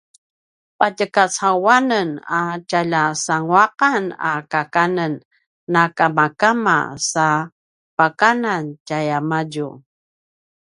[0.77, 2.09] patjekacauanen
[2.39, 5.13] a tjalja sanguaqan a kakanen
[5.73, 6.77] na kamakama
[7.11, 7.27] sa
[7.97, 9.67] pakanan tjayamadju